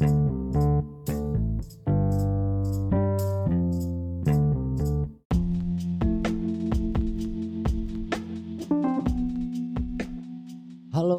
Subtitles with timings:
[0.00, 0.08] Halo,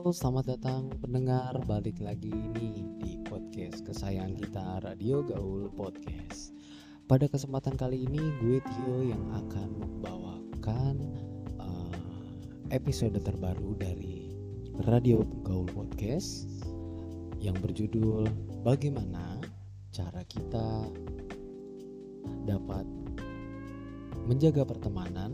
[0.09, 6.57] selamat datang pendengar balik lagi nih di podcast kesayangan kita Radio Gaul Podcast.
[7.05, 10.97] Pada kesempatan kali ini gue Tio yang akan membawakan
[11.61, 11.93] uh,
[12.73, 14.33] episode terbaru dari
[14.89, 16.49] Radio Gaul Podcast
[17.37, 19.41] yang berjudul Bagaimana
[19.89, 20.85] cara kita
[22.45, 22.85] dapat
[24.29, 25.33] menjaga pertemanan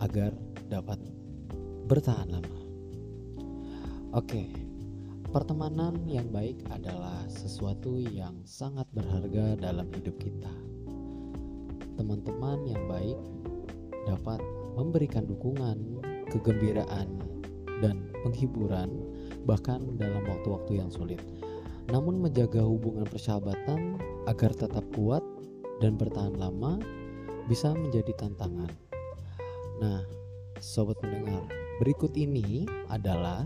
[0.00, 0.32] agar
[0.72, 1.04] dapat
[1.84, 2.60] bertahan lama.
[4.16, 4.48] Oke,
[5.36, 10.54] pertemanan yang baik adalah sesuatu yang sangat berharga dalam hidup kita.
[12.00, 13.20] Teman-teman yang baik
[14.08, 14.40] dapat
[14.80, 16.00] memberikan dukungan,
[16.32, 17.20] kegembiraan,
[17.84, 18.88] dan penghiburan,
[19.44, 21.20] bahkan dalam waktu-waktu yang sulit.
[21.92, 25.24] Namun, menjaga hubungan persahabatan agar tetap kuat
[25.82, 26.80] dan bertahan lama
[27.50, 28.72] bisa menjadi tantangan.
[29.82, 30.00] Nah,
[30.62, 31.44] sobat pendengar,
[31.82, 33.44] berikut ini adalah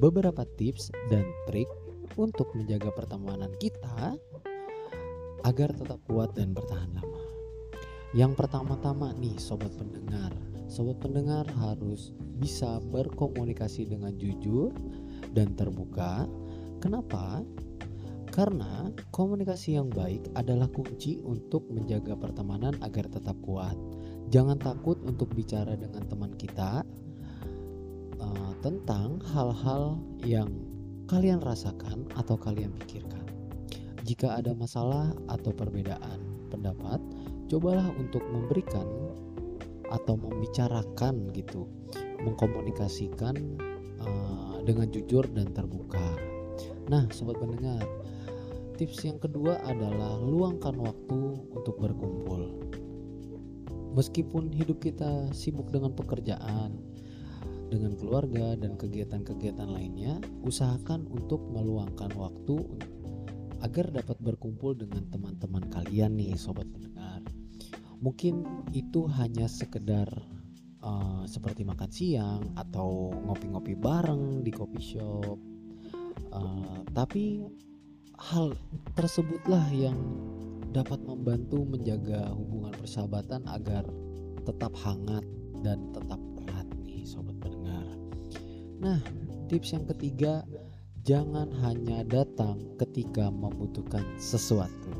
[0.00, 1.68] beberapa tips dan trik
[2.16, 4.16] untuk menjaga pertemanan kita
[5.44, 7.22] agar tetap kuat dan bertahan lama.
[8.16, 10.32] Yang pertama-tama nih sobat pendengar,
[10.70, 14.72] sobat pendengar harus bisa berkomunikasi dengan jujur
[15.36, 16.24] dan terbuka.
[16.80, 17.44] Kenapa?
[18.36, 23.72] Karena komunikasi yang baik adalah kunci untuk menjaga pertemanan agar tetap kuat.
[24.28, 26.84] Jangan takut untuk bicara dengan teman kita
[28.20, 30.52] uh, tentang hal-hal yang
[31.08, 33.24] kalian rasakan atau kalian pikirkan.
[34.04, 36.20] Jika ada masalah atau perbedaan
[36.52, 37.00] pendapat,
[37.48, 38.84] cobalah untuk memberikan
[39.88, 41.64] atau membicarakan gitu,
[42.20, 43.32] mengkomunikasikan
[44.04, 46.20] uh, dengan jujur dan terbuka.
[46.86, 47.82] Nah, sobat pendengar,
[48.76, 51.20] tips yang kedua adalah luangkan waktu
[51.56, 52.52] untuk berkumpul.
[53.96, 56.76] Meskipun hidup kita sibuk dengan pekerjaan,
[57.72, 62.60] dengan keluarga dan kegiatan-kegiatan lainnya, usahakan untuk meluangkan waktu
[63.64, 67.24] agar dapat berkumpul dengan teman-teman kalian nih sobat pendengar.
[68.04, 68.44] Mungkin
[68.76, 70.06] itu hanya sekedar
[70.84, 75.40] uh, seperti makan siang atau ngopi-ngopi bareng di coffee shop.
[76.36, 77.40] Uh, tapi
[78.18, 78.56] hal
[78.96, 79.96] tersebutlah yang
[80.72, 83.84] dapat membantu menjaga hubungan persahabatan agar
[84.44, 85.24] tetap hangat
[85.64, 87.36] dan tetap erat nih sobat
[88.76, 89.00] Nah,
[89.48, 90.44] tips yang ketiga,
[91.00, 94.92] jangan hanya datang ketika membutuhkan sesuatu.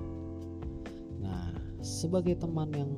[1.20, 1.52] Nah,
[1.84, 2.92] sebagai teman yang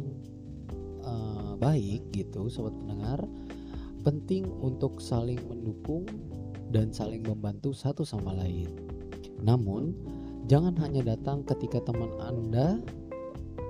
[1.03, 3.19] uh, baik gitu, sobat pendengar,
[4.07, 6.07] penting untuk saling mendukung
[6.71, 8.88] dan saling membantu satu sama lain.
[9.43, 9.95] Namun,
[10.51, 12.83] jangan hanya datang ketika teman Anda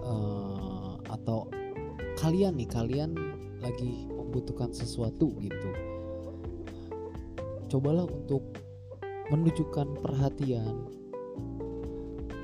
[0.04, 1.48] uh, atau
[2.16, 3.12] kalian nih, kalian
[3.58, 5.70] lagi membutuhkan sesuatu gitu.
[7.68, 8.42] Cobalah untuk
[9.28, 10.88] menunjukkan perhatian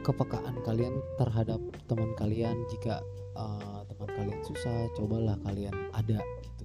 [0.04, 2.60] kepekaan kalian terhadap teman kalian.
[2.68, 3.00] Jika
[3.32, 6.64] uh, teman kalian susah cobalah kalian ada gitu.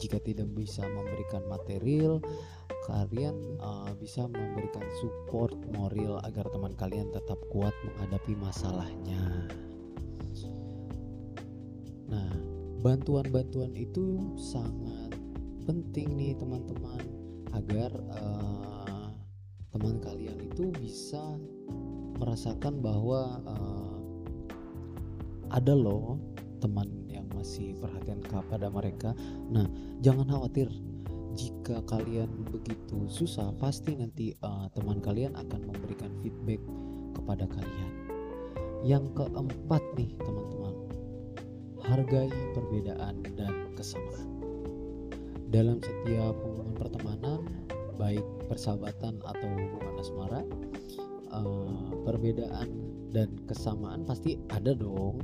[0.00, 2.24] Jika tidak bisa memberikan material
[2.88, 9.48] kalian uh, bisa memberikan support moral agar teman kalian tetap kuat menghadapi masalahnya
[12.10, 12.32] nah
[12.80, 15.14] bantuan-bantuan itu sangat
[15.68, 17.04] penting nih teman-teman
[17.54, 19.12] agar uh,
[19.70, 21.22] teman kalian itu bisa
[22.18, 23.96] merasakan bahwa uh,
[25.50, 26.20] ada loh
[26.60, 29.16] teman yang masih perhatian kepada mereka.
[29.48, 29.66] Nah,
[30.04, 30.68] jangan khawatir
[31.38, 36.58] jika kalian begitu susah, pasti nanti uh, teman kalian akan memberikan feedback
[37.14, 37.92] kepada kalian.
[38.80, 40.74] Yang keempat nih, teman-teman,
[41.84, 44.28] hargai perbedaan dan kesamaan.
[45.50, 47.40] Dalam setiap hubungan pertemanan,
[47.98, 50.42] baik persahabatan atau hubungan asmara,
[51.34, 52.70] uh, perbedaan
[53.10, 55.20] dan kesamaan pasti ada dong.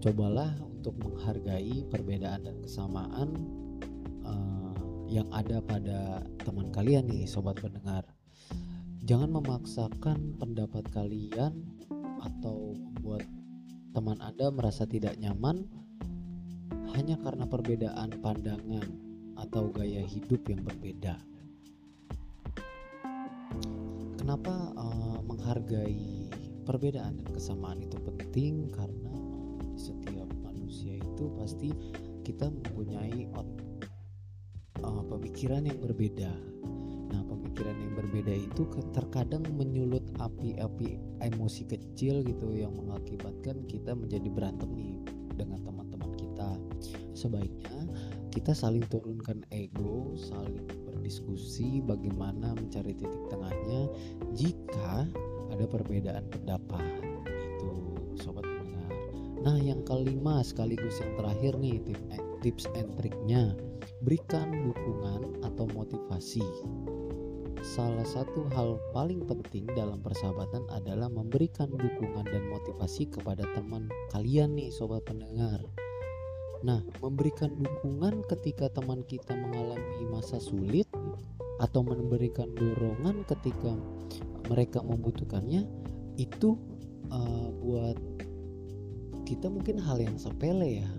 [0.00, 3.59] Cobalah untuk menghargai perbedaan dan kesamaan
[5.10, 8.06] yang ada pada teman kalian nih, sobat pendengar.
[9.02, 11.66] Jangan memaksakan pendapat kalian
[12.22, 13.26] atau membuat
[13.90, 15.66] teman Anda merasa tidak nyaman
[16.94, 18.86] hanya karena perbedaan pandangan
[19.34, 21.18] atau gaya hidup yang berbeda.
[24.14, 26.30] Kenapa uh, menghargai
[26.62, 28.70] perbedaan dan kesamaan itu penting?
[28.70, 29.16] Karena
[29.74, 31.74] setiap manusia itu pasti
[32.22, 33.49] kita mempunyai uh,
[35.10, 36.30] pemikiran yang berbeda.
[37.10, 38.62] Nah, pemikiran yang berbeda itu
[38.94, 45.02] terkadang menyulut api-api emosi kecil gitu yang mengakibatkan kita menjadi berantem nih
[45.34, 46.54] dengan teman-teman kita.
[47.18, 47.90] Sebaiknya
[48.30, 53.90] kita saling turunkan ego, saling berdiskusi bagaimana mencari titik tengahnya
[54.38, 55.10] jika
[55.50, 56.86] ada perbedaan pendapat.
[57.58, 57.70] Itu
[58.22, 58.90] sobat pendengar.
[59.42, 61.82] Nah, yang kelima sekaligus yang terakhir nih
[62.40, 63.52] tips and triknya
[64.04, 66.44] berikan dukungan atau motivasi.
[67.60, 74.56] Salah satu hal paling penting dalam persahabatan adalah memberikan dukungan dan motivasi kepada teman kalian
[74.56, 75.60] nih sobat pendengar.
[76.64, 80.88] Nah, memberikan dukungan ketika teman kita mengalami masa sulit
[81.60, 83.76] atau memberikan dorongan ketika
[84.48, 85.68] mereka membutuhkannya
[86.16, 86.56] itu
[87.12, 87.96] uh, buat
[89.28, 90.90] kita mungkin hal yang sepele ya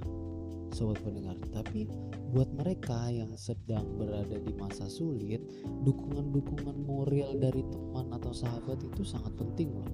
[0.72, 1.38] sobat pendengar.
[1.52, 1.88] Tapi
[2.32, 5.44] buat mereka yang sedang berada di masa sulit
[5.84, 9.92] dukungan-dukungan moral dari teman atau sahabat itu sangat penting loh.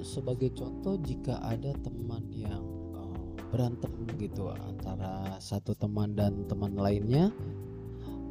[0.00, 2.64] Sebagai contoh jika ada teman yang
[2.96, 3.20] uh,
[3.52, 7.28] berantem gitu antara satu teman dan teman lainnya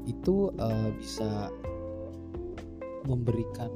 [0.09, 1.53] itu uh, bisa
[3.05, 3.69] memberikan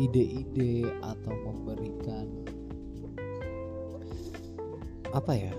[0.00, 2.24] ide-ide atau memberikan
[5.10, 5.54] apa ya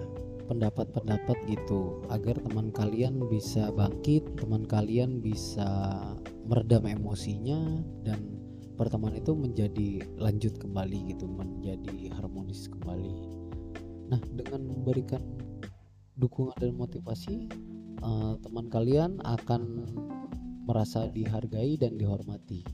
[0.52, 5.64] pendapat-pendapat gitu agar teman kalian bisa bangkit, teman kalian bisa
[6.44, 8.36] meredam emosinya dan
[8.76, 9.90] pertemanan itu menjadi
[10.20, 13.16] lanjut kembali gitu, menjadi harmonis kembali.
[14.12, 15.24] Nah, dengan memberikan
[16.20, 17.48] dukungan dan motivasi,
[18.04, 19.88] uh, teman kalian akan
[20.68, 22.68] merasa dihargai dan dihormati.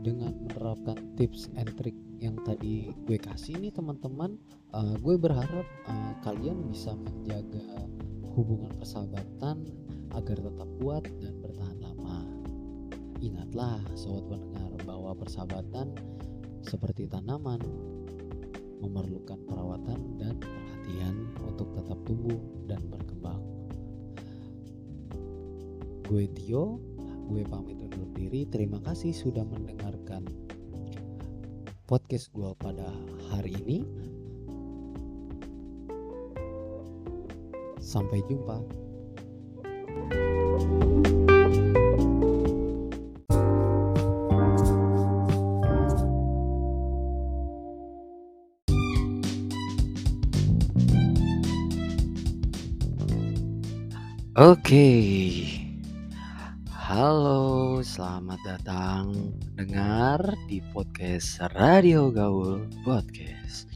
[0.00, 4.36] Dengan menerapkan tips and trick yang tadi gue kasih nih teman-teman
[4.72, 7.88] uh, gue berharap uh, kalian bisa menjaga
[8.36, 9.68] hubungan persahabatan
[10.12, 12.24] agar tetap kuat dan bertahan lama.
[13.20, 15.92] Ingatlah sobat pendengar bahwa persahabatan
[16.64, 17.60] seperti tanaman
[18.80, 23.40] memerlukan perawatan dan perhatian untuk tetap tumbuh dan berkembang.
[26.08, 26.80] Gue Tio
[27.30, 30.22] gue pamit undur diri terima kasih sudah mendengarkan
[31.90, 32.86] podcast gue pada
[33.34, 33.82] hari ini.
[37.82, 38.62] Sampai jumpa.
[54.38, 54.62] Oke.
[54.62, 55.29] Okay.
[60.50, 63.70] Di podcast Radio Gaul Podcast.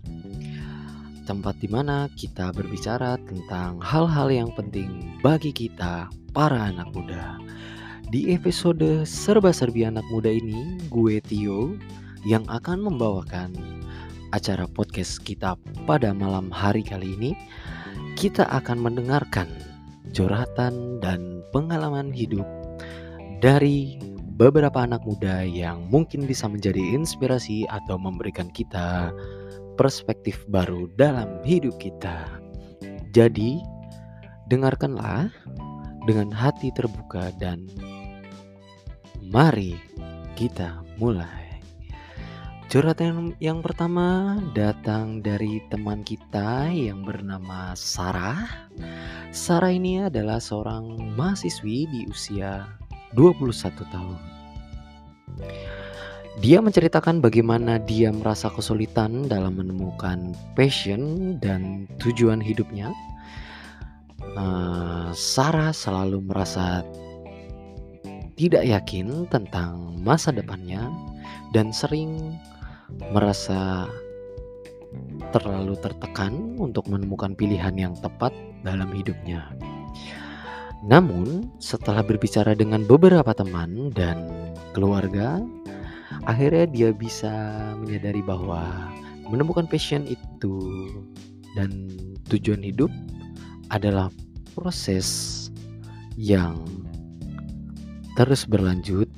[1.22, 7.38] Tempat di mana kita berbicara tentang hal-hal yang penting bagi kita para anak muda.
[8.10, 11.78] Di episode serba-serbi anak muda ini, gue Tio
[12.26, 13.54] yang akan membawakan
[14.34, 15.54] acara podcast kita
[15.86, 17.38] pada malam hari kali ini.
[18.18, 19.46] Kita akan mendengarkan
[20.10, 22.50] curhatan dan pengalaman hidup
[23.38, 23.94] dari
[24.34, 29.14] beberapa anak muda yang mungkin bisa menjadi inspirasi atau memberikan kita
[29.78, 32.26] perspektif baru dalam hidup kita.
[33.14, 33.62] Jadi,
[34.50, 35.30] dengarkanlah
[36.10, 37.70] dengan hati terbuka dan
[39.22, 39.78] mari
[40.34, 41.46] kita mulai.
[42.74, 48.66] Curhatan yang pertama datang dari teman kita yang bernama Sarah.
[49.30, 52.66] Sarah ini adalah seorang mahasiswi di usia
[53.14, 54.18] 21 tahun.
[56.42, 62.90] Dia menceritakan bagaimana dia merasa kesulitan dalam menemukan passion dan tujuan hidupnya.
[64.34, 66.82] Uh, Sarah selalu merasa
[68.34, 70.90] tidak yakin tentang masa depannya
[71.54, 72.34] dan sering
[73.14, 73.86] merasa
[75.30, 78.34] terlalu tertekan untuk menemukan pilihan yang tepat
[78.66, 79.54] dalam hidupnya.
[80.84, 84.28] Namun, setelah berbicara dengan beberapa teman dan
[84.76, 85.40] keluarga,
[86.28, 87.32] akhirnya dia bisa
[87.80, 88.92] menyadari bahwa
[89.32, 90.60] menemukan passion itu
[91.56, 91.88] dan
[92.28, 92.92] tujuan hidup
[93.72, 94.12] adalah
[94.52, 95.48] proses
[96.20, 96.60] yang
[98.14, 99.08] terus berlanjut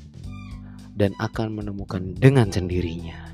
[0.95, 3.26] dan akan menemukan dengan sendirinya.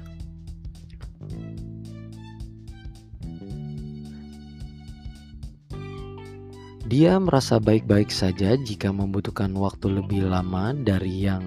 [6.93, 11.41] Dia merasa baik-baik saja jika membutuhkan waktu lebih lama dari yang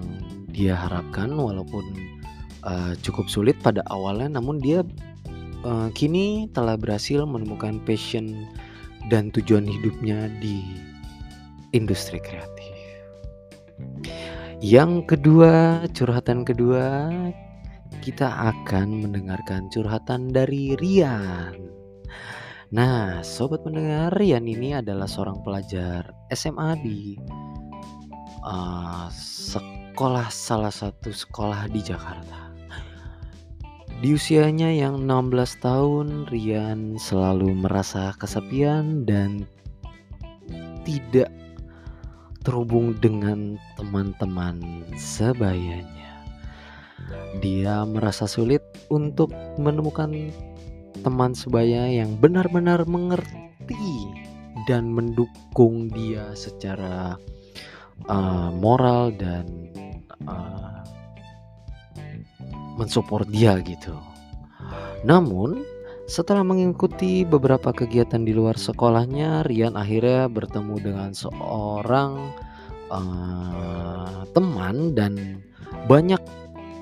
[0.50, 1.86] dia harapkan, walaupun
[2.66, 4.42] uh, cukup sulit pada awalnya.
[4.42, 4.82] Namun, dia
[5.62, 8.34] uh, kini telah berhasil menemukan passion
[9.06, 10.66] dan tujuan hidupnya di
[11.70, 12.74] industri kreatif.
[14.58, 17.06] Yang kedua, curhatan kedua,
[18.02, 21.75] kita akan mendengarkan curhatan dari Rian.
[22.76, 27.16] Nah, sobat pendengar, Rian ini adalah seorang pelajar SMA di
[28.44, 32.52] uh, sekolah salah satu sekolah di Jakarta.
[34.04, 39.48] Di usianya yang 16 tahun, Rian selalu merasa kesepian dan
[40.84, 41.32] tidak
[42.44, 46.28] terhubung dengan teman-teman sebayanya.
[47.40, 48.60] Dia merasa sulit
[48.92, 50.12] untuk menemukan
[51.00, 54.08] teman sebaya yang benar-benar mengerti
[54.64, 57.16] dan mendukung dia secara
[58.08, 59.44] uh, moral dan
[60.24, 60.80] uh,
[62.76, 63.96] mensupport dia gitu.
[65.04, 65.64] Namun
[66.06, 72.30] setelah mengikuti beberapa kegiatan di luar sekolahnya, Rian akhirnya bertemu dengan seorang
[72.94, 75.42] uh, teman dan
[75.90, 76.22] banyak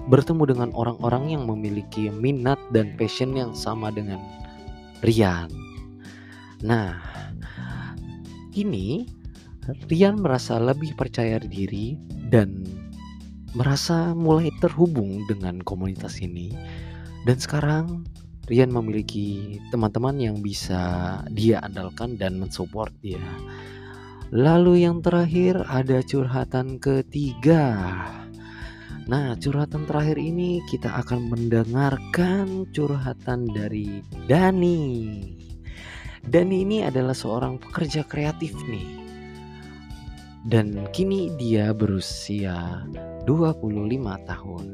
[0.08, 4.20] bertemu dengan orang-orang yang memiliki minat dan passion yang sama dengan
[5.00, 5.48] Rian.
[6.64, 6.96] Nah,
[8.56, 9.08] ini
[9.88, 11.96] Rian merasa lebih percaya diri
[12.28, 12.64] dan
[13.56, 16.52] merasa mulai terhubung dengan komunitas ini.
[17.24, 18.04] Dan sekarang
[18.44, 23.24] Rian memiliki teman-teman yang bisa dia andalkan dan mensupport dia.
[24.34, 27.72] Lalu yang terakhir ada curhatan ketiga.
[29.04, 34.80] Nah, curhatan terakhir ini kita akan mendengarkan curhatan dari Dani.
[36.24, 39.04] Dani ini adalah seorang pekerja kreatif nih.
[40.48, 42.80] Dan kini dia berusia
[43.28, 43.68] 25
[44.24, 44.66] tahun.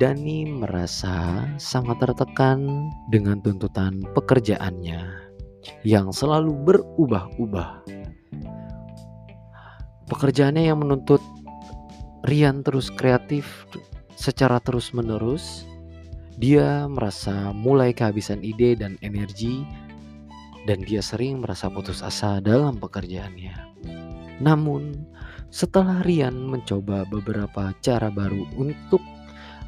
[0.00, 5.28] Dani merasa sangat tertekan dengan tuntutan pekerjaannya
[5.84, 7.84] yang selalu berubah-ubah.
[10.08, 11.20] Pekerjaannya yang menuntut
[12.22, 13.66] Rian terus kreatif
[14.14, 15.66] secara terus-menerus.
[16.38, 19.66] Dia merasa mulai kehabisan ide dan energi
[20.64, 23.74] dan dia sering merasa putus asa dalam pekerjaannya.
[24.38, 25.02] Namun,
[25.50, 29.02] setelah Rian mencoba beberapa cara baru untuk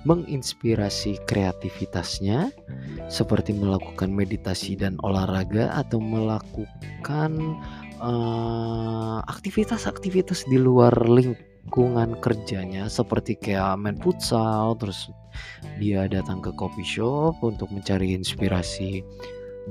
[0.04, 2.52] menginspirasi kreativitasnya,
[3.08, 7.32] seperti melakukan meditasi dan olahraga, atau melakukan
[7.99, 15.09] uh, aktivitas-aktivitas di luar lingkungan lingkungan kerjanya seperti kayak main futsal terus
[15.80, 19.00] dia datang ke coffee shop untuk mencari inspirasi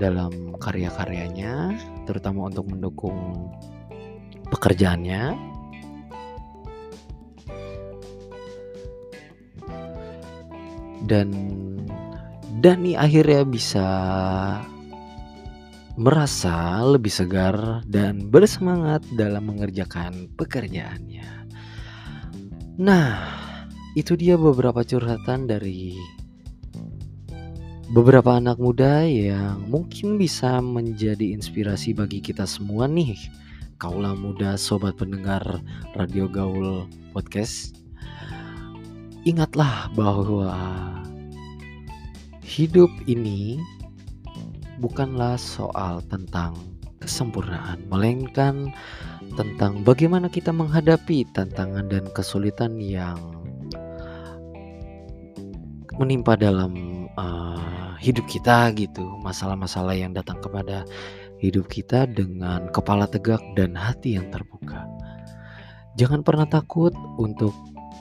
[0.02, 1.78] dalam karya-karyanya
[2.10, 3.48] terutama untuk mendukung
[4.50, 5.38] pekerjaannya
[11.06, 11.30] dan
[12.58, 13.88] Dani akhirnya bisa
[15.94, 21.43] merasa lebih segar dan bersemangat dalam mengerjakan pekerjaannya.
[22.74, 23.22] Nah,
[23.94, 25.94] itu dia beberapa curhatan dari
[27.94, 33.14] beberapa anak muda yang mungkin bisa menjadi inspirasi bagi kita semua nih.
[33.78, 35.62] Kaulah muda sobat pendengar
[35.94, 37.78] Radio Gaul Podcast.
[39.22, 40.58] Ingatlah bahwa
[42.42, 43.62] hidup ini
[44.82, 46.58] bukanlah soal tentang
[46.98, 48.74] kesempurnaan, melainkan
[49.34, 53.18] tentang bagaimana kita menghadapi tantangan dan kesulitan yang
[55.98, 60.86] menimpa dalam uh, hidup kita gitu, masalah-masalah yang datang kepada
[61.44, 64.88] hidup kita dengan kepala tegak dan hati yang terbuka.
[66.00, 67.54] Jangan pernah takut untuk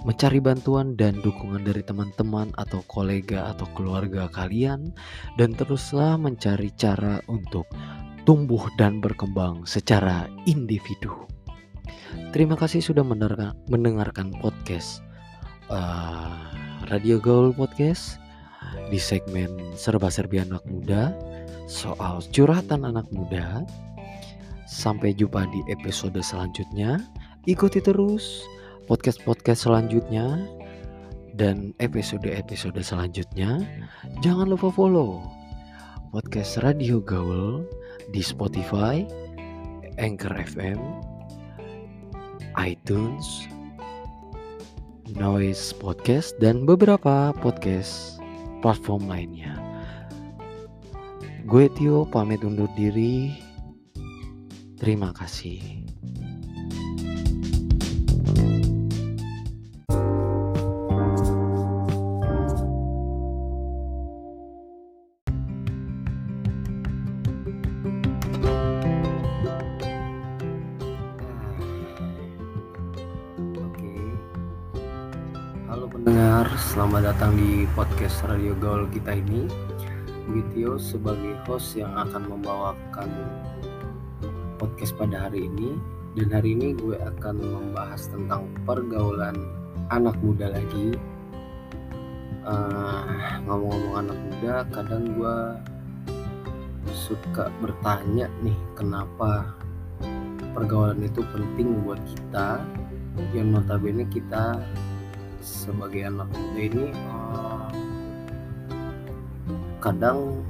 [0.02, 4.90] mencari bantuan dan dukungan dari teman-teman atau kolega atau keluarga kalian
[5.38, 7.68] dan teruslah mencari cara untuk
[8.22, 11.10] tumbuh dan berkembang secara individu.
[12.30, 15.04] Terima kasih sudah mendengarkan, podcast
[15.68, 16.52] uh,
[16.88, 18.20] Radio Gaul Podcast
[18.88, 21.12] di segmen serba-serbi anak muda
[21.66, 23.64] soal curhatan anak muda.
[24.68, 26.96] Sampai jumpa di episode selanjutnya.
[27.44, 28.40] Ikuti terus
[28.88, 30.40] podcast-podcast selanjutnya
[31.36, 33.60] dan episode-episode selanjutnya.
[34.24, 35.20] Jangan lupa follow
[36.12, 37.64] podcast Radio Gaul
[38.12, 39.02] di Spotify,
[39.96, 40.78] Anchor FM,
[42.60, 43.48] iTunes,
[45.16, 48.20] Noise Podcast, dan beberapa podcast
[48.60, 49.56] platform lainnya.
[51.48, 53.34] Gue Tio pamit undur diri.
[54.78, 55.81] Terima kasih.
[77.22, 79.46] Datang di podcast Radio Gaul kita ini.
[80.50, 83.06] Tio sebagai host yang akan membawakan
[84.58, 85.78] podcast pada hari ini.
[86.18, 89.38] Dan hari ini gue akan membahas tentang pergaulan
[89.94, 90.98] anak muda lagi.
[92.42, 95.38] Uh, ngomong-ngomong anak muda, kadang gue
[96.90, 99.46] suka bertanya nih kenapa
[100.58, 102.58] pergaulan itu penting buat kita
[103.30, 104.58] yang notabene kita
[105.42, 107.66] sebagai anak muda ini uh,
[109.82, 110.46] kadang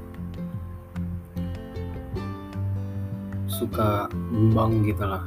[3.49, 5.25] suka bimbang gitu lah.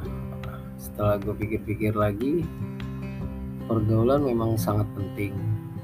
[0.78, 2.46] Setelah gue pikir-pikir lagi
[3.66, 5.34] pergaulan memang sangat penting.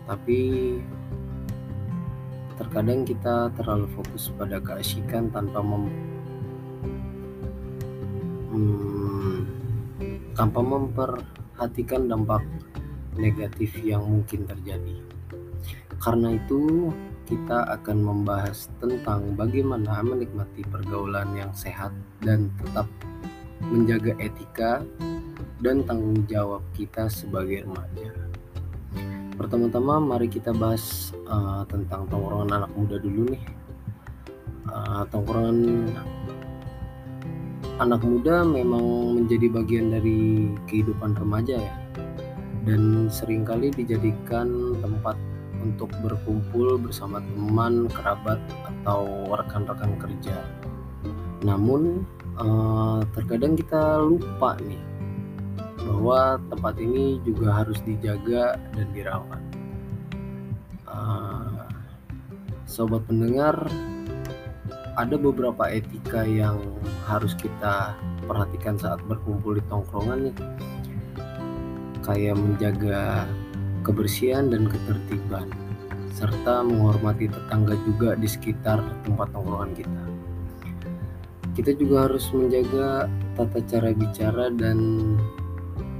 [0.07, 0.39] Tapi
[2.55, 5.91] terkadang kita terlalu fokus pada keasikan tanpa mem
[8.55, 9.37] hmm,
[10.39, 12.47] tanpa memperhatikan dampak
[13.17, 14.97] negatif yang mungkin terjadi.
[16.03, 16.91] Karena itu,
[17.29, 22.91] kita akan membahas tentang bagaimana menikmati pergaulan yang sehat dan tetap
[23.63, 24.83] menjaga etika
[25.63, 28.11] dan tanggung jawab kita sebagai remaja.
[29.39, 33.45] Pertama-tama, mari kita bahas uh, tentang tongkrongan anak muda dulu nih.
[34.67, 35.89] Uh, tongkrongan
[37.79, 41.82] anak muda memang menjadi bagian dari kehidupan remaja ya
[42.63, 45.19] dan sering kali dijadikan tempat
[45.63, 50.37] untuk berkumpul bersama teman, kerabat, atau rekan-rekan kerja.
[51.47, 52.03] Namun,
[52.39, 54.83] eh, terkadang kita lupa nih
[55.83, 59.43] bahwa tempat ini juga harus dijaga dan dirawat.
[60.87, 61.67] Eh,
[62.67, 63.55] sobat pendengar,
[64.93, 66.61] ada beberapa etika yang
[67.09, 67.97] harus kita
[68.29, 70.37] perhatikan saat berkumpul di tongkrongan nih
[72.03, 73.27] kayak menjaga
[73.87, 75.51] kebersihan dan ketertiban
[76.13, 80.03] serta menghormati tetangga juga di sekitar tempat tongkrongan kita.
[81.53, 84.79] Kita juga harus menjaga tata cara bicara dan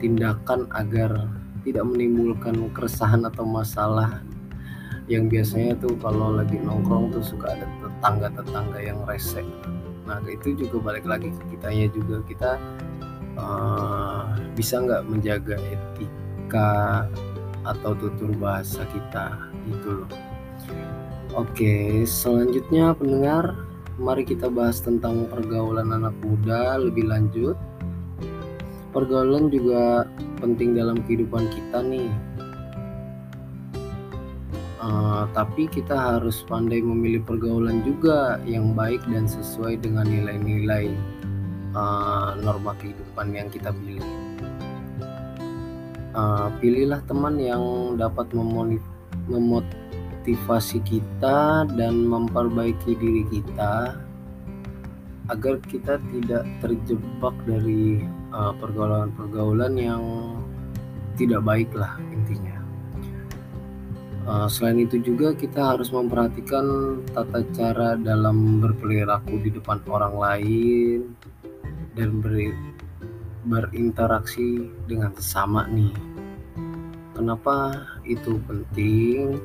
[0.01, 1.29] tindakan agar
[1.63, 4.21] tidak menimbulkan keresahan atau masalah
[5.11, 9.43] yang biasanya tuh kalau lagi nongkrong tuh suka ada tetangga-tetangga yang rese.
[10.07, 12.51] Nah itu juga balik lagi ke kitanya juga kita
[13.39, 17.07] uh, bisa nggak menjaga etika
[17.63, 19.39] atau tutur bahasa kita
[19.71, 20.11] gitu loh.
[21.33, 23.57] Oke, selanjutnya pendengar,
[23.97, 27.57] mari kita bahas tentang pergaulan anak muda lebih lanjut.
[28.93, 30.05] Pergaulan juga
[30.45, 32.13] penting dalam kehidupan kita nih.
[34.83, 40.93] Uh, tapi kita harus pandai memilih pergaulan juga yang baik dan sesuai dengan nilai-nilai
[41.77, 44.05] uh, norma kehidupan yang kita pilih.
[46.13, 48.29] Uh, pilihlah teman yang dapat
[49.33, 53.97] memotivasi kita dan memperbaiki diri kita
[55.33, 58.05] agar kita tidak terjebak dari
[58.37, 60.03] uh, pergaulan-pergaulan yang
[61.17, 62.59] tidak baik lah intinya.
[64.23, 70.99] Uh, selain itu juga kita harus memperhatikan tata cara dalam berperilaku di depan orang lain,
[71.97, 72.53] dan ber,
[73.47, 75.93] berinteraksi dengan sesama nih.
[77.13, 79.37] Kenapa itu penting?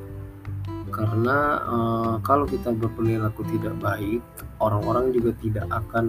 [0.87, 4.23] Karena uh, kalau kita berperilaku tidak baik,
[4.57, 6.07] orang-orang juga tidak akan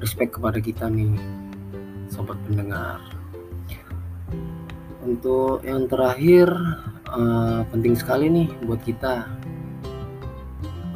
[0.00, 1.18] respect kepada kita nih,
[2.08, 3.02] sobat pendengar.
[5.02, 6.48] Untuk yang terakhir,
[7.10, 9.26] uh, penting sekali nih buat kita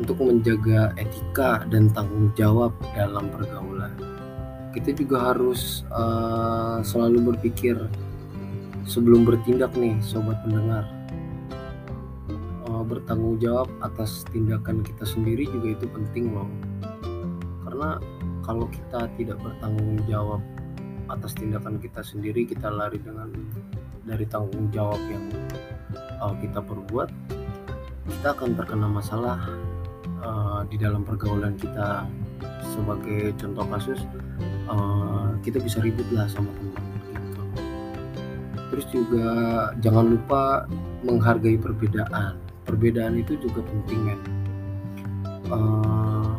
[0.01, 3.93] untuk menjaga etika dan tanggung jawab dalam pergaulan.
[4.73, 7.77] Kita juga harus uh, selalu berpikir
[8.89, 10.89] sebelum bertindak nih, sobat pendengar.
[12.65, 16.49] Uh, bertanggung jawab atas tindakan kita sendiri juga itu penting loh.
[17.69, 18.01] Karena
[18.41, 20.41] kalau kita tidak bertanggung jawab
[21.13, 23.29] atas tindakan kita sendiri, kita lari dengan
[24.07, 25.29] dari tanggung jawab yang
[26.23, 27.11] uh, kita perbuat,
[28.07, 29.39] kita akan terkena masalah
[30.23, 32.07] uh, di dalam pergaulan kita
[32.73, 34.01] sebagai contoh kasus
[34.71, 37.43] uh, kita bisa ribut lah sama teman gitu.
[38.71, 39.29] terus juga
[39.83, 40.65] jangan lupa
[41.03, 42.37] menghargai perbedaan.
[42.69, 44.21] Perbedaan itu juga penting kan
[45.51, 46.31] uh,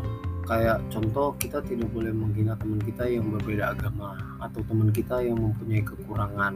[0.48, 5.40] kayak contoh kita tidak boleh menghina teman kita yang berbeda agama atau teman kita yang
[5.40, 6.56] mempunyai kekurangan.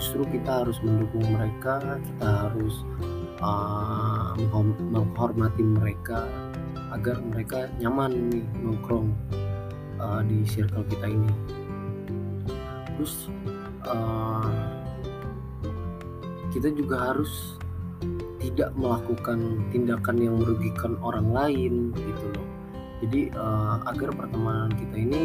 [0.00, 2.74] Justru kita harus mendukung mereka kita harus
[3.40, 4.36] uh,
[4.92, 6.28] menghormati mereka
[6.90, 9.14] agar mereka nyaman nih nongkrong
[10.02, 11.32] uh, di circle kita ini.
[12.96, 13.30] Terus
[13.86, 14.50] uh,
[16.50, 17.56] kita juga harus
[18.40, 22.46] tidak melakukan tindakan yang merugikan orang lain gitu loh.
[23.00, 25.22] Jadi uh, agar pertemanan kita ini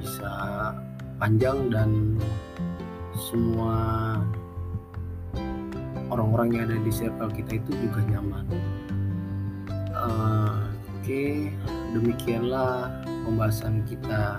[0.00, 0.32] bisa
[1.22, 2.18] panjang dan
[3.14, 4.18] semua
[6.12, 8.44] orang-orang yang ada di circle kita itu juga nyaman.
[9.92, 10.31] Uh,
[11.02, 11.50] oke
[11.98, 12.86] demikianlah
[13.26, 14.38] pembahasan kita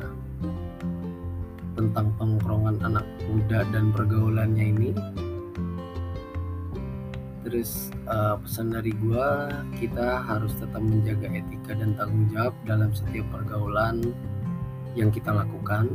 [1.76, 4.96] tentang tongkrongan anak muda dan pergaulannya ini
[7.44, 13.28] terus uh, pesan dari gua kita harus tetap menjaga etika dan tanggung jawab dalam setiap
[13.36, 14.00] pergaulan
[14.96, 15.92] yang kita lakukan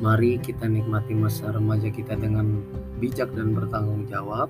[0.00, 2.64] Mari kita nikmati masa remaja kita dengan
[3.04, 4.48] bijak dan bertanggung jawab.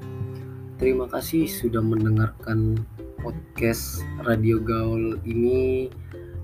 [0.78, 2.78] Terima kasih sudah mendengarkan
[3.20, 5.92] podcast Radio Gaul ini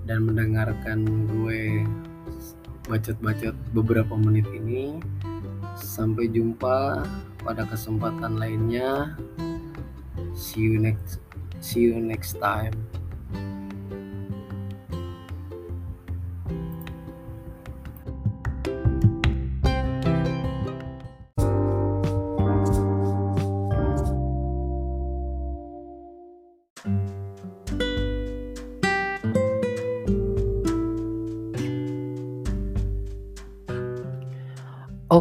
[0.05, 1.81] dan mendengarkan gue
[2.85, 5.01] bacot-bacot beberapa menit ini.
[5.77, 7.05] Sampai jumpa
[7.41, 9.17] pada kesempatan lainnya.
[10.37, 11.17] See you next
[11.61, 12.73] see you next time.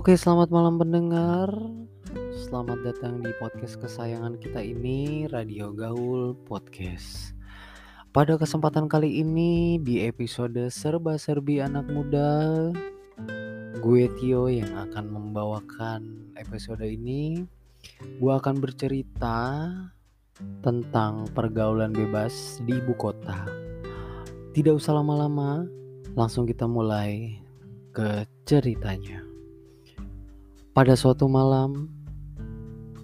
[0.07, 1.51] Oke, selamat malam pendengar.
[2.31, 7.35] Selamat datang di podcast kesayangan kita ini, Radio Gaul Podcast.
[8.15, 12.71] Pada kesempatan kali ini di episode serba-serbi anak muda,
[13.83, 17.43] gue Tio yang akan membawakan episode ini.
[18.23, 19.67] Gue akan bercerita
[20.63, 23.43] tentang pergaulan bebas di ibu kota.
[24.55, 25.67] Tidak usah lama-lama,
[26.15, 27.43] langsung kita mulai
[27.91, 29.27] ke ceritanya.
[30.77, 31.89] Pada suatu malam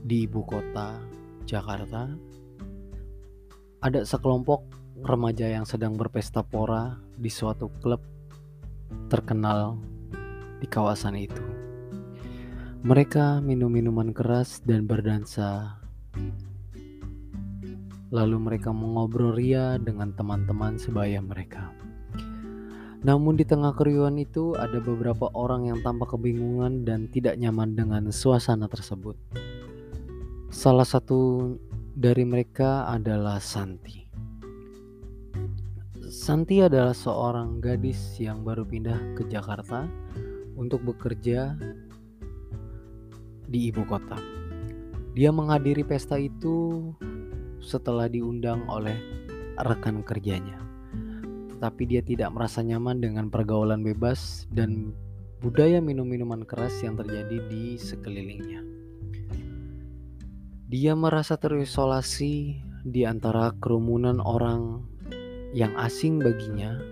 [0.05, 1.01] di ibu kota
[1.49, 2.05] Jakarta,
[3.81, 4.69] ada sekelompok
[5.01, 8.05] remaja yang sedang berpesta pora di suatu klub
[9.09, 9.81] terkenal
[10.61, 11.41] di kawasan itu.
[12.85, 15.81] Mereka minum minuman keras dan berdansa.
[18.13, 21.73] Lalu mereka mengobrol ria dengan teman-teman sebaya mereka.
[23.03, 28.07] Namun di tengah keriuhan itu ada beberapa orang yang tampak kebingungan dan tidak nyaman dengan
[28.15, 29.19] suasana tersebut.
[30.55, 31.51] Salah satu
[31.99, 34.07] dari mereka adalah Santi.
[36.07, 39.83] Santi adalah seorang gadis yang baru pindah ke Jakarta
[40.55, 41.59] untuk bekerja
[43.51, 44.21] di ibu kota.
[45.19, 46.87] Dia menghadiri pesta itu
[47.59, 48.95] setelah diundang oleh
[49.59, 50.72] rekan kerjanya
[51.62, 54.90] tapi dia tidak merasa nyaman dengan pergaulan bebas dan
[55.38, 58.66] budaya minum-minuman keras yang terjadi di sekelilingnya.
[60.66, 64.83] Dia merasa terisolasi di antara kerumunan orang
[65.55, 66.83] yang asing baginya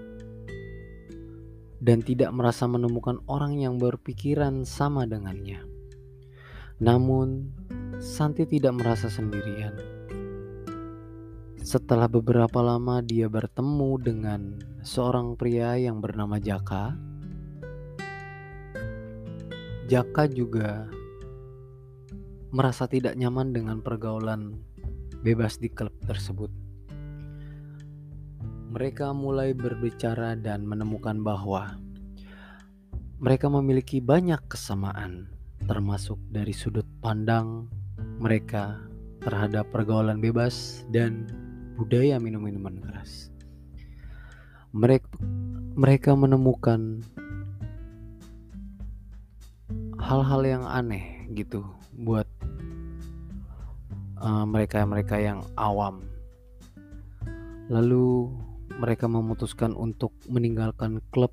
[1.83, 5.67] dan tidak merasa menemukan orang yang berpikiran sama dengannya.
[6.79, 7.51] Namun,
[7.99, 10.00] Santi tidak merasa sendirian
[11.61, 14.41] setelah beberapa lama dia bertemu dengan
[14.81, 16.97] seorang pria yang bernama Jaka.
[19.91, 20.89] Jaka juga
[22.51, 24.57] merasa tidak nyaman dengan pergaulan
[25.21, 26.49] bebas di klub tersebut.
[28.71, 31.77] Mereka mulai berbicara dan menemukan bahwa
[33.21, 35.29] mereka memiliki banyak kesamaan,
[35.69, 37.69] termasuk dari sudut pandang
[38.23, 38.81] mereka
[39.21, 41.29] terhadap pergaulan bebas dan
[41.81, 43.33] budaya minum minuman keras.
[44.77, 45.09] Mereka
[45.73, 47.01] mereka menemukan
[49.97, 51.65] hal-hal yang aneh gitu
[51.97, 52.29] buat
[54.21, 56.05] uh, mereka-mereka yang awam.
[57.73, 58.29] Lalu
[58.77, 61.33] mereka memutuskan untuk meninggalkan klub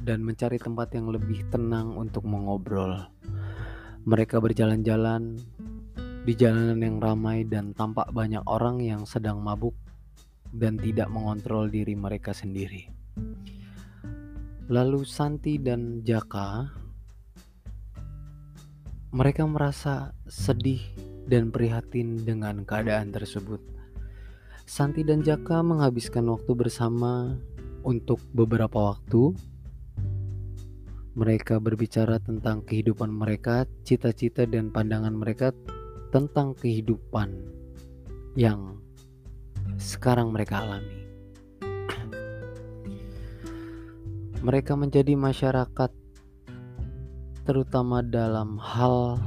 [0.00, 3.04] dan mencari tempat yang lebih tenang untuk mengobrol.
[4.06, 5.36] Mereka berjalan-jalan
[6.26, 9.78] di jalanan yang ramai dan tampak banyak orang yang sedang mabuk
[10.50, 12.90] dan tidak mengontrol diri mereka sendiri.
[14.66, 16.66] Lalu Santi dan Jaka
[19.14, 20.82] mereka merasa sedih
[21.30, 23.62] dan prihatin dengan keadaan tersebut.
[24.66, 27.38] Santi dan Jaka menghabiskan waktu bersama
[27.86, 29.30] untuk beberapa waktu.
[31.14, 35.54] Mereka berbicara tentang kehidupan mereka, cita-cita, dan pandangan mereka
[36.10, 37.34] tentang kehidupan
[38.36, 38.78] yang
[39.80, 41.04] sekarang mereka alami.
[44.44, 45.90] Mereka menjadi masyarakat
[47.46, 49.18] terutama dalam hal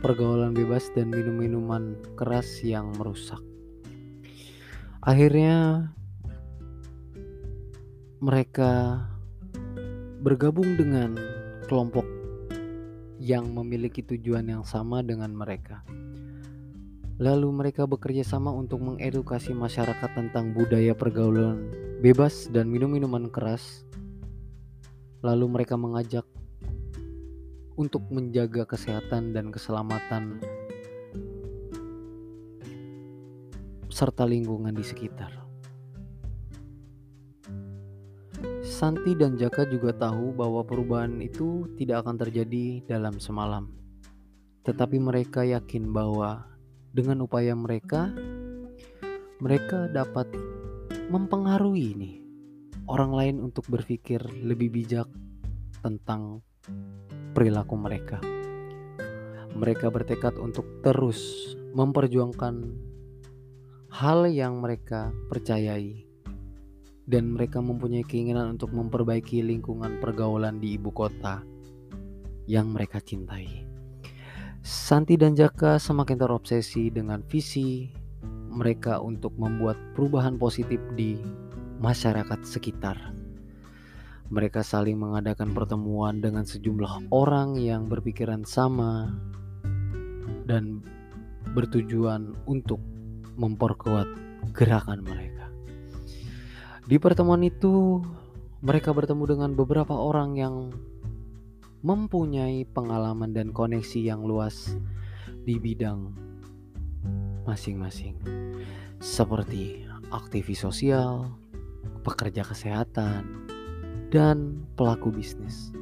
[0.00, 3.40] pergaulan bebas dan minum-minuman keras yang merusak.
[5.04, 5.88] Akhirnya
[8.24, 9.04] mereka
[10.24, 11.12] bergabung dengan
[11.68, 12.23] kelompok
[13.24, 15.80] yang memiliki tujuan yang sama dengan mereka.
[17.16, 21.72] Lalu mereka bekerja sama untuk mengedukasi masyarakat tentang budaya pergaulan
[22.04, 23.88] bebas dan minum-minuman keras.
[25.24, 26.28] Lalu mereka mengajak
[27.80, 30.44] untuk menjaga kesehatan dan keselamatan
[33.88, 35.43] serta lingkungan di sekitar.
[38.74, 43.70] Santi dan Jaka juga tahu bahwa perubahan itu tidak akan terjadi dalam semalam.
[44.66, 46.42] Tetapi mereka yakin bahwa
[46.90, 48.10] dengan upaya mereka,
[49.38, 50.26] mereka dapat
[51.06, 52.12] mempengaruhi ini
[52.90, 55.06] orang lain untuk berpikir lebih bijak
[55.78, 56.42] tentang
[57.30, 58.18] perilaku mereka.
[59.54, 62.54] Mereka bertekad untuk terus memperjuangkan
[63.94, 66.03] hal yang mereka percayai,
[67.04, 71.44] dan mereka mempunyai keinginan untuk memperbaiki lingkungan pergaulan di ibu kota
[72.48, 73.64] yang mereka cintai.
[74.64, 77.92] Santi dan Jaka semakin terobsesi dengan visi
[78.48, 81.20] mereka untuk membuat perubahan positif di
[81.84, 82.96] masyarakat sekitar.
[84.32, 89.12] Mereka saling mengadakan pertemuan dengan sejumlah orang yang berpikiran sama
[90.48, 90.80] dan
[91.52, 92.80] bertujuan untuk
[93.36, 94.08] memperkuat
[94.56, 95.43] gerakan mereka.
[96.84, 98.04] Di pertemuan itu,
[98.60, 100.68] mereka bertemu dengan beberapa orang yang
[101.80, 104.76] mempunyai pengalaman dan koneksi yang luas
[105.48, 106.12] di bidang
[107.48, 108.20] masing-masing,
[109.00, 111.32] seperti aktivis sosial,
[112.04, 113.48] pekerja kesehatan,
[114.12, 115.72] dan pelaku bisnis.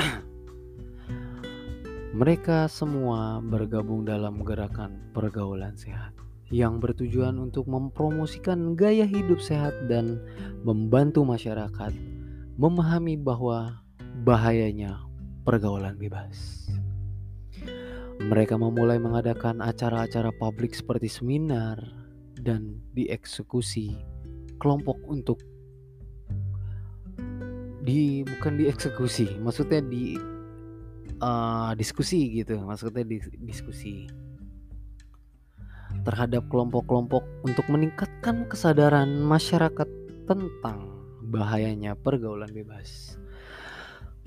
[2.20, 6.16] Mereka semua bergabung dalam gerakan pergaulan sehat
[6.48, 10.20] yang bertujuan untuk mempromosikan gaya hidup sehat dan
[10.64, 11.92] membantu masyarakat
[12.56, 13.84] memahami bahwa
[14.24, 14.98] bahayanya
[15.44, 16.66] pergaulan bebas.
[18.18, 21.78] Mereka memulai mengadakan acara-acara publik seperti seminar
[22.40, 23.94] dan dieksekusi
[24.58, 25.38] kelompok untuk
[27.88, 30.18] di bukan dieksekusi maksudnya di
[31.22, 34.04] uh, diskusi gitu maksudnya di, diskusi
[36.08, 39.88] terhadap kelompok-kelompok untuk meningkatkan kesadaran masyarakat
[40.24, 40.88] tentang
[41.28, 43.20] bahayanya pergaulan bebas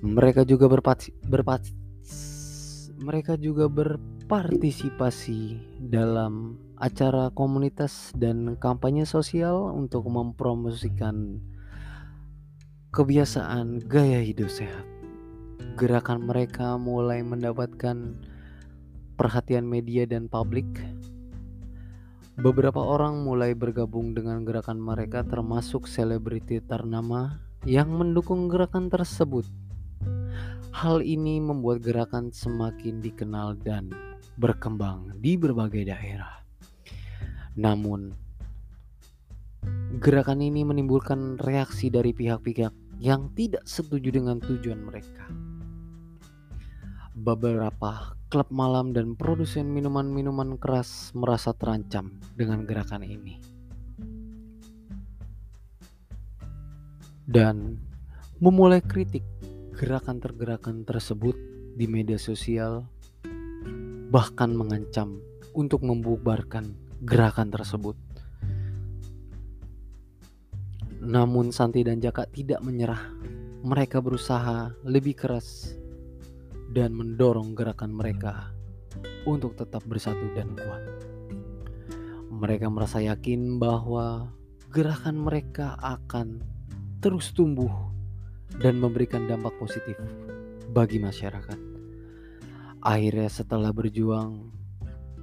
[0.01, 1.69] mereka juga berpati, berpati,
[3.05, 11.37] mereka juga berpartisipasi dalam acara komunitas dan kampanye sosial untuk mempromosikan
[12.89, 14.89] kebiasaan gaya hidup sehat.
[15.77, 18.17] Gerakan mereka mulai mendapatkan
[19.21, 20.65] perhatian media dan publik.
[22.41, 27.38] Beberapa orang mulai bergabung dengan gerakan mereka termasuk selebriti ternama
[27.69, 29.45] yang mendukung gerakan tersebut.
[30.73, 33.93] Hal ini membuat gerakan semakin dikenal dan
[34.41, 36.41] berkembang di berbagai daerah.
[37.54, 38.10] Namun,
[40.01, 45.50] Gerakan ini menimbulkan reaksi dari pihak-pihak yang tidak setuju dengan tujuan mereka.
[47.21, 53.38] Beberapa klub malam dan produsen minuman-minuman keras merasa terancam dengan gerakan ini.
[57.29, 57.77] Dan
[58.41, 59.21] memulai kritik
[59.77, 61.38] gerakan tergerakan tersebut
[61.77, 62.89] di media sosial
[64.10, 65.21] bahkan mengancam
[65.53, 66.73] untuk membubarkan
[67.05, 67.93] gerakan tersebut.
[71.05, 73.13] Namun Santi dan Jaka tidak menyerah.
[73.62, 75.77] Mereka berusaha lebih keras
[76.71, 78.55] dan mendorong gerakan mereka
[79.27, 80.84] untuk tetap bersatu dan kuat.
[82.31, 84.31] Mereka merasa yakin bahwa
[84.71, 86.41] gerakan mereka akan
[87.03, 87.69] terus tumbuh
[88.63, 89.99] dan memberikan dampak positif
[90.71, 91.60] bagi masyarakat.
[92.81, 94.49] Akhirnya setelah berjuang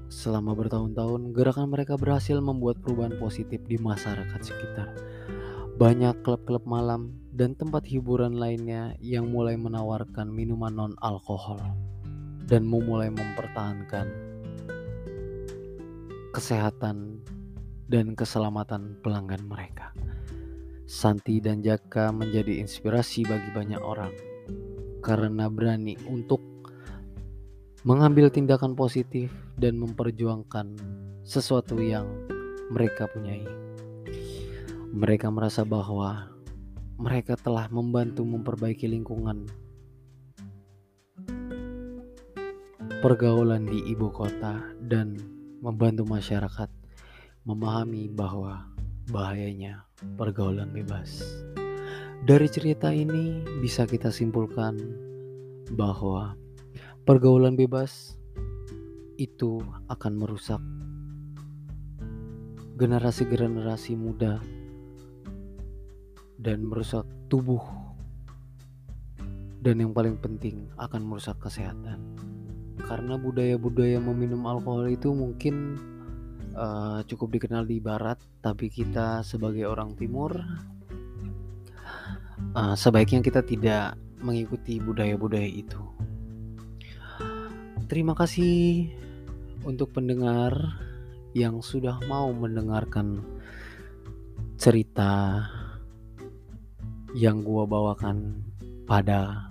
[0.08, 4.88] selama bertahun-tahun, gerakan mereka berhasil membuat perubahan positif di masyarakat sekitar
[5.78, 11.62] banyak klub-klub malam dan tempat hiburan lainnya yang mulai menawarkan minuman non-alkohol
[12.50, 14.10] dan memulai mempertahankan
[16.34, 17.22] kesehatan
[17.86, 19.94] dan keselamatan pelanggan mereka.
[20.90, 24.10] Santi dan Jaka menjadi inspirasi bagi banyak orang
[24.98, 26.42] karena berani untuk
[27.86, 30.74] mengambil tindakan positif dan memperjuangkan
[31.22, 32.10] sesuatu yang
[32.66, 33.67] mereka punyai.
[34.98, 36.26] Mereka merasa bahwa
[36.98, 39.46] mereka telah membantu memperbaiki lingkungan
[42.98, 44.58] pergaulan di ibu kota
[44.90, 45.14] dan
[45.62, 46.66] membantu masyarakat
[47.46, 48.66] memahami bahwa
[49.14, 49.86] bahayanya
[50.18, 51.22] pergaulan bebas.
[52.26, 54.82] Dari cerita ini bisa kita simpulkan
[55.78, 56.34] bahwa
[57.06, 58.18] pergaulan bebas
[59.14, 60.58] itu akan merusak
[62.82, 64.42] generasi-generasi muda
[66.38, 67.60] dan merusak tubuh.
[69.58, 71.98] Dan yang paling penting akan merusak kesehatan.
[72.78, 75.76] Karena budaya-budaya meminum alkohol itu mungkin
[76.54, 80.38] uh, cukup dikenal di barat tapi kita sebagai orang timur
[82.54, 85.82] uh, sebaiknya kita tidak mengikuti budaya-budaya itu.
[87.88, 88.90] Terima kasih
[89.64, 90.52] untuk pendengar
[91.32, 93.22] yang sudah mau mendengarkan
[94.58, 95.44] cerita
[97.16, 98.44] yang gua bawakan
[98.84, 99.48] pada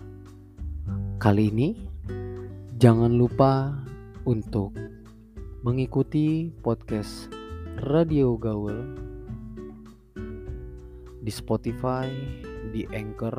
[1.17, 1.69] kali ini.
[2.77, 3.73] Jangan lupa
[4.29, 4.77] untuk
[5.65, 7.33] mengikuti podcast
[7.81, 8.93] Radio Gaul
[11.25, 12.05] di Spotify,
[12.69, 13.35] di Anchor,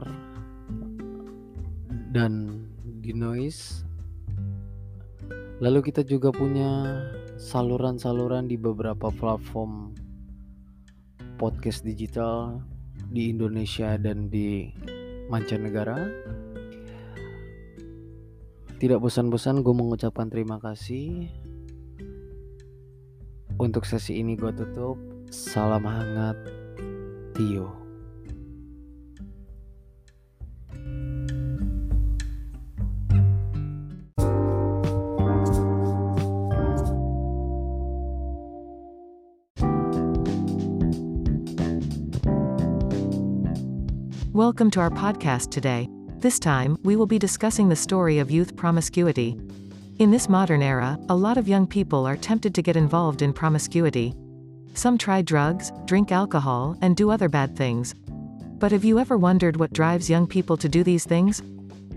[2.10, 2.66] dan
[2.98, 3.86] di Noise.
[5.62, 7.02] Lalu kita juga punya
[7.38, 9.94] saluran-saluran di beberapa platform
[11.38, 12.58] podcast digital
[13.08, 14.68] di Indonesia dan di
[15.32, 16.08] mancanegara.
[18.78, 21.26] Tidak bosan-bosan gue mengucapkan terima kasih.
[23.58, 25.00] Untuk sesi ini gue tutup.
[25.28, 26.38] Salam hangat,
[27.34, 27.87] Tio.
[44.38, 45.88] Welcome to our podcast today.
[46.18, 49.36] This time, we will be discussing the story of youth promiscuity.
[49.98, 53.32] In this modern era, a lot of young people are tempted to get involved in
[53.32, 54.14] promiscuity.
[54.74, 57.96] Some try drugs, drink alcohol, and do other bad things.
[58.60, 61.42] But have you ever wondered what drives young people to do these things?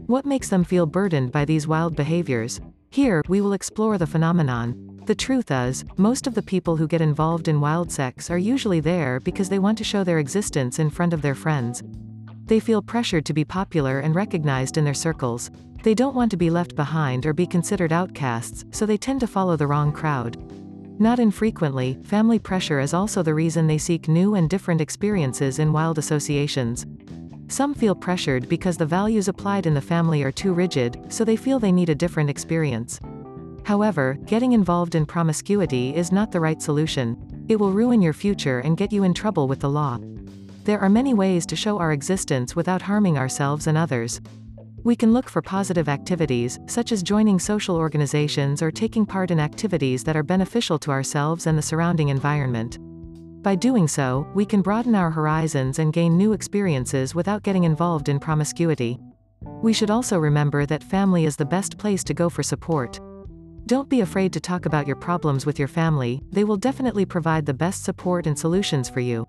[0.08, 2.60] What makes them feel burdened by these wild behaviors?
[2.90, 5.00] Here, we will explore the phenomenon.
[5.06, 8.80] The truth is, most of the people who get involved in wild sex are usually
[8.80, 11.84] there because they want to show their existence in front of their friends.
[12.46, 15.52] They feel pressured to be popular and recognized in their circles.
[15.84, 19.28] They don't want to be left behind or be considered outcasts, so they tend to
[19.28, 20.38] follow the wrong crowd.
[21.00, 25.74] Not infrequently, family pressure is also the reason they seek new and different experiences in
[25.74, 26.86] wild associations.
[27.48, 31.36] Some feel pressured because the values applied in the family are too rigid, so they
[31.36, 33.00] feel they need a different experience.
[33.64, 37.18] However, getting involved in promiscuity is not the right solution.
[37.50, 39.98] It will ruin your future and get you in trouble with the law.
[40.64, 44.22] There are many ways to show our existence without harming ourselves and others.
[44.84, 49.40] We can look for positive activities, such as joining social organizations or taking part in
[49.40, 52.78] activities that are beneficial to ourselves and the surrounding environment.
[53.42, 58.08] By doing so, we can broaden our horizons and gain new experiences without getting involved
[58.08, 59.00] in promiscuity.
[59.64, 63.00] We should also remember that family is the best place to go for support.
[63.66, 67.48] Don't be afraid to talk about your problems with your family, they will definitely provide
[67.48, 69.26] the best support and solutions for you.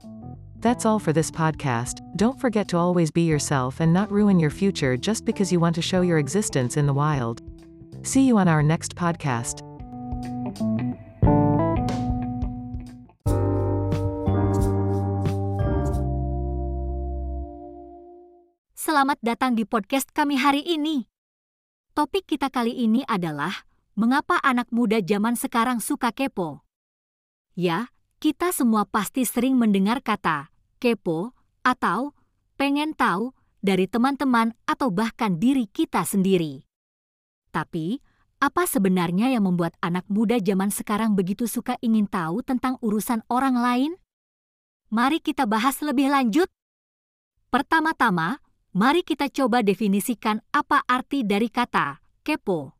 [0.62, 2.07] That's all for this podcast.
[2.14, 5.75] Don't forget to always be yourself and not ruin your future just because you want
[5.75, 7.42] to show your existence in the wild.
[8.07, 9.66] See you on our next podcast.
[18.79, 21.11] Selamat datang di podcast kami hari ini.
[21.98, 23.66] Topik kita kali ini adalah
[23.98, 26.62] mengapa anak muda zaman sekarang suka kepo.
[27.59, 27.90] Ya,
[28.22, 30.52] kita semua pasti sering mendengar kata
[30.83, 31.31] kepo,
[31.62, 32.11] atau
[32.59, 33.31] pengen tahu
[33.62, 36.66] dari teman-teman atau bahkan diri kita sendiri.
[37.55, 38.03] Tapi,
[38.42, 43.55] apa sebenarnya yang membuat anak muda zaman sekarang begitu suka ingin tahu tentang urusan orang
[43.55, 43.92] lain?
[44.90, 46.51] Mari kita bahas lebih lanjut.
[47.55, 48.43] Pertama-tama,
[48.74, 52.74] mari kita coba definisikan apa arti dari kata kepo.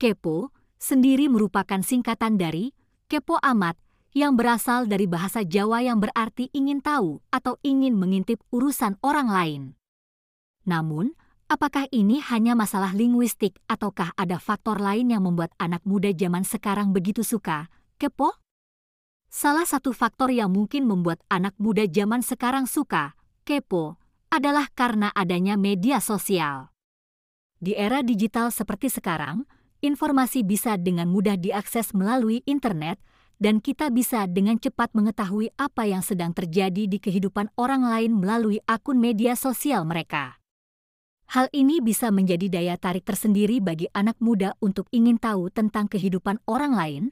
[0.00, 0.48] Kepo
[0.80, 2.72] sendiri merupakan singkatan dari
[3.04, 3.76] kepo amat
[4.14, 9.62] yang berasal dari bahasa Jawa yang berarti ingin tahu atau ingin mengintip urusan orang lain.
[10.62, 11.18] Namun,
[11.50, 16.94] apakah ini hanya masalah linguistik ataukah ada faktor lain yang membuat anak muda zaman sekarang
[16.94, 17.66] begitu suka
[17.98, 18.38] kepo?
[19.34, 23.98] Salah satu faktor yang mungkin membuat anak muda zaman sekarang suka kepo
[24.30, 26.70] adalah karena adanya media sosial.
[27.58, 29.42] Di era digital seperti sekarang,
[29.82, 33.02] informasi bisa dengan mudah diakses melalui internet
[33.42, 38.62] dan kita bisa dengan cepat mengetahui apa yang sedang terjadi di kehidupan orang lain melalui
[38.64, 40.38] akun media sosial mereka.
[41.32, 46.38] Hal ini bisa menjadi daya tarik tersendiri bagi anak muda untuk ingin tahu tentang kehidupan
[46.44, 47.04] orang lain,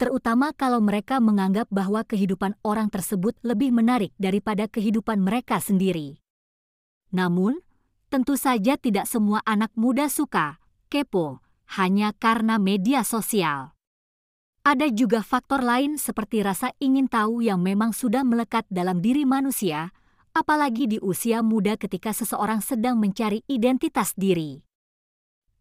[0.00, 6.18] terutama kalau mereka menganggap bahwa kehidupan orang tersebut lebih menarik daripada kehidupan mereka sendiri.
[7.12, 7.60] Namun,
[8.08, 11.44] tentu saja tidak semua anak muda suka kepo
[11.76, 13.77] hanya karena media sosial.
[14.66, 19.94] Ada juga faktor lain seperti rasa ingin tahu yang memang sudah melekat dalam diri manusia,
[20.36, 24.62] apalagi di usia muda ketika seseorang sedang mencari identitas diri.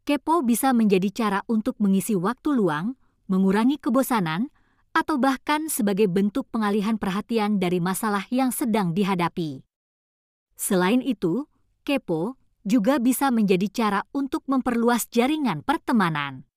[0.07, 2.95] Kepo bisa menjadi cara untuk mengisi waktu luang,
[3.27, 4.47] mengurangi kebosanan,
[4.95, 9.61] atau bahkan sebagai bentuk pengalihan perhatian dari masalah yang sedang dihadapi.
[10.57, 11.45] Selain itu,
[11.85, 16.47] kepo juga bisa menjadi cara untuk memperluas jaringan pertemanan.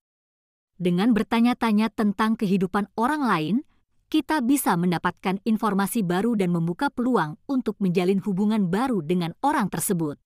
[0.80, 3.56] Dengan bertanya-tanya tentang kehidupan orang lain,
[4.08, 10.16] kita bisa mendapatkan informasi baru dan membuka peluang untuk menjalin hubungan baru dengan orang tersebut.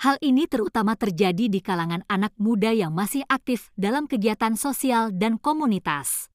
[0.00, 5.36] Hal ini terutama terjadi di kalangan anak muda yang masih aktif dalam kegiatan sosial dan
[5.36, 6.32] komunitas.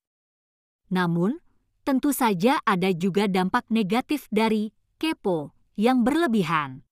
[0.93, 1.41] Namun,
[1.81, 6.82] tentu saja ada juga dampak negatif dari kepo yang berlebihan.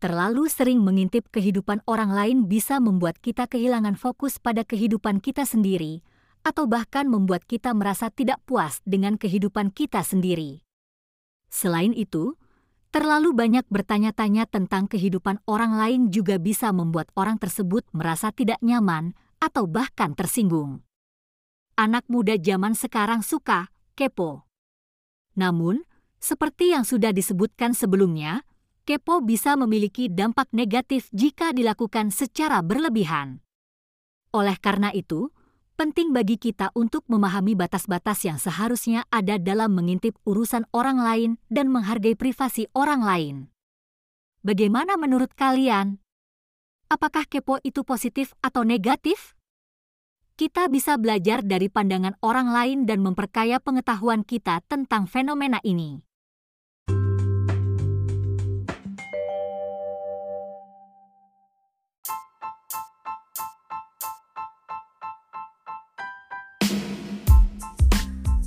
[0.00, 6.00] Terlalu sering mengintip kehidupan orang lain bisa membuat kita kehilangan fokus pada kehidupan kita sendiri,
[6.40, 10.64] atau bahkan membuat kita merasa tidak puas dengan kehidupan kita sendiri.
[11.52, 12.40] Selain itu,
[12.88, 19.12] terlalu banyak bertanya-tanya tentang kehidupan orang lain juga bisa membuat orang tersebut merasa tidak nyaman
[19.36, 20.80] atau bahkan tersinggung.
[21.76, 24.48] Anak muda zaman sekarang suka kepo.
[25.36, 25.84] Namun,
[26.16, 28.48] seperti yang sudah disebutkan sebelumnya,
[28.84, 33.44] kepo bisa memiliki dampak negatif jika dilakukan secara berlebihan.
[34.30, 35.34] Oleh karena itu,
[35.80, 41.72] penting bagi kita untuk memahami batas-batas yang seharusnya ada dalam mengintip urusan orang lain dan
[41.72, 43.36] menghargai privasi orang lain.
[44.44, 46.00] Bagaimana menurut kalian?
[46.92, 49.38] Apakah kepo itu positif atau negatif?
[50.36, 56.09] Kita bisa belajar dari pandangan orang lain dan memperkaya pengetahuan kita tentang fenomena ini.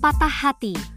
[0.04, 0.93] Patah hati.